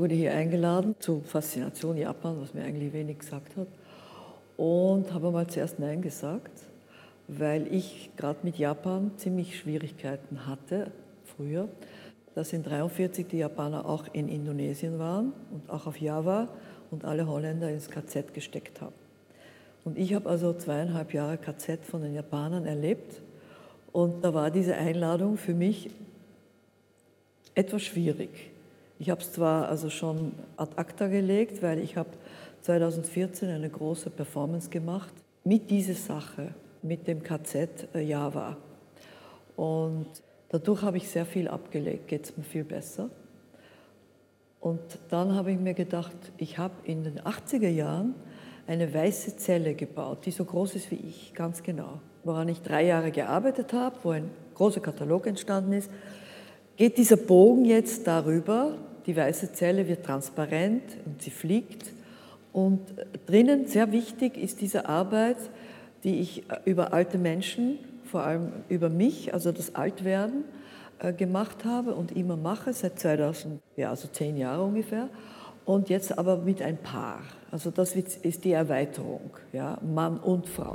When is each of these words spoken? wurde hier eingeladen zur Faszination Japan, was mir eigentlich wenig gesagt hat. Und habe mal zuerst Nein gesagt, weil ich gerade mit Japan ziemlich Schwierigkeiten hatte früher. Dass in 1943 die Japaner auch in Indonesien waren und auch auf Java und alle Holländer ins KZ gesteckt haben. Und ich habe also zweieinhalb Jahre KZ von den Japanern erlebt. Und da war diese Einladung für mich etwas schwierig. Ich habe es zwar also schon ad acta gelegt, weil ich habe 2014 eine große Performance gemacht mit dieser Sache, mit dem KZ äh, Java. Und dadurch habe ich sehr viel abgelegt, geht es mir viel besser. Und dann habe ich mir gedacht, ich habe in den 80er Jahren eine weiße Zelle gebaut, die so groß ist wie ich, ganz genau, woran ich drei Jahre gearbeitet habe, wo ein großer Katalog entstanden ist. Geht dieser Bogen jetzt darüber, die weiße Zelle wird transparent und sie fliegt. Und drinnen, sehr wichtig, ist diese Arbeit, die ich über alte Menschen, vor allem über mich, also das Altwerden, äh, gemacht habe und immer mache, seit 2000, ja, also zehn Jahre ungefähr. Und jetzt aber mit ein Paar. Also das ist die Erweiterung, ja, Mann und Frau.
wurde 0.00 0.14
hier 0.14 0.32
eingeladen 0.32 0.94
zur 0.98 1.22
Faszination 1.22 1.98
Japan, 1.98 2.40
was 2.40 2.54
mir 2.54 2.64
eigentlich 2.64 2.94
wenig 2.94 3.18
gesagt 3.18 3.54
hat. 3.58 3.66
Und 4.56 5.12
habe 5.12 5.30
mal 5.30 5.46
zuerst 5.46 5.78
Nein 5.78 6.00
gesagt, 6.00 6.62
weil 7.28 7.66
ich 7.72 8.10
gerade 8.16 8.38
mit 8.42 8.56
Japan 8.56 9.12
ziemlich 9.18 9.58
Schwierigkeiten 9.58 10.46
hatte 10.46 10.90
früher. 11.36 11.68
Dass 12.34 12.54
in 12.54 12.60
1943 12.60 13.26
die 13.26 13.38
Japaner 13.38 13.84
auch 13.84 14.04
in 14.14 14.28
Indonesien 14.28 14.98
waren 14.98 15.34
und 15.50 15.68
auch 15.68 15.86
auf 15.86 16.00
Java 16.00 16.48
und 16.90 17.04
alle 17.04 17.26
Holländer 17.26 17.70
ins 17.70 17.90
KZ 17.90 18.32
gesteckt 18.32 18.80
haben. 18.80 18.94
Und 19.84 19.98
ich 19.98 20.14
habe 20.14 20.30
also 20.30 20.54
zweieinhalb 20.54 21.12
Jahre 21.12 21.36
KZ 21.36 21.84
von 21.84 22.00
den 22.00 22.14
Japanern 22.14 22.64
erlebt. 22.64 23.20
Und 23.92 24.24
da 24.24 24.32
war 24.32 24.50
diese 24.50 24.76
Einladung 24.76 25.36
für 25.36 25.54
mich 25.54 25.90
etwas 27.54 27.82
schwierig. 27.82 28.50
Ich 29.00 29.08
habe 29.08 29.22
es 29.22 29.32
zwar 29.32 29.66
also 29.66 29.88
schon 29.88 30.32
ad 30.58 30.72
acta 30.76 31.06
gelegt, 31.06 31.62
weil 31.62 31.78
ich 31.78 31.96
habe 31.96 32.10
2014 32.60 33.48
eine 33.48 33.70
große 33.70 34.10
Performance 34.10 34.68
gemacht 34.68 35.14
mit 35.42 35.70
dieser 35.70 35.94
Sache, 35.94 36.48
mit 36.82 37.08
dem 37.08 37.22
KZ 37.22 37.88
äh, 37.94 38.02
Java. 38.02 38.58
Und 39.56 40.04
dadurch 40.50 40.82
habe 40.82 40.98
ich 40.98 41.08
sehr 41.08 41.24
viel 41.24 41.48
abgelegt, 41.48 42.08
geht 42.08 42.26
es 42.26 42.36
mir 42.36 42.44
viel 42.44 42.62
besser. 42.62 43.08
Und 44.60 44.82
dann 45.08 45.34
habe 45.34 45.50
ich 45.52 45.58
mir 45.58 45.72
gedacht, 45.72 46.16
ich 46.36 46.58
habe 46.58 46.74
in 46.84 47.02
den 47.02 47.20
80er 47.20 47.70
Jahren 47.70 48.14
eine 48.66 48.92
weiße 48.92 49.38
Zelle 49.38 49.72
gebaut, 49.72 50.26
die 50.26 50.30
so 50.30 50.44
groß 50.44 50.74
ist 50.74 50.90
wie 50.90 50.96
ich, 51.08 51.32
ganz 51.32 51.62
genau, 51.62 52.02
woran 52.22 52.50
ich 52.50 52.60
drei 52.60 52.84
Jahre 52.84 53.12
gearbeitet 53.12 53.72
habe, 53.72 53.96
wo 54.02 54.10
ein 54.10 54.30
großer 54.56 54.80
Katalog 54.80 55.26
entstanden 55.26 55.72
ist. 55.72 55.90
Geht 56.76 56.98
dieser 56.98 57.16
Bogen 57.16 57.64
jetzt 57.64 58.06
darüber, 58.06 58.76
die 59.06 59.16
weiße 59.16 59.52
Zelle 59.52 59.88
wird 59.88 60.04
transparent 60.04 60.82
und 61.06 61.22
sie 61.22 61.30
fliegt. 61.30 61.92
Und 62.52 62.80
drinnen, 63.26 63.66
sehr 63.66 63.92
wichtig, 63.92 64.36
ist 64.36 64.60
diese 64.60 64.88
Arbeit, 64.88 65.36
die 66.04 66.20
ich 66.20 66.44
über 66.64 66.92
alte 66.92 67.18
Menschen, 67.18 67.78
vor 68.04 68.22
allem 68.22 68.52
über 68.68 68.88
mich, 68.88 69.32
also 69.32 69.52
das 69.52 69.74
Altwerden, 69.74 70.44
äh, 70.98 71.12
gemacht 71.12 71.64
habe 71.64 71.94
und 71.94 72.16
immer 72.16 72.36
mache, 72.36 72.72
seit 72.72 72.98
2000, 72.98 73.60
ja, 73.76 73.90
also 73.90 74.08
zehn 74.08 74.36
Jahre 74.36 74.64
ungefähr. 74.64 75.08
Und 75.64 75.88
jetzt 75.88 76.18
aber 76.18 76.38
mit 76.38 76.62
ein 76.62 76.78
Paar. 76.78 77.20
Also 77.50 77.70
das 77.70 77.94
ist 77.94 78.44
die 78.44 78.52
Erweiterung, 78.52 79.30
ja, 79.52 79.78
Mann 79.82 80.18
und 80.18 80.48
Frau. 80.48 80.74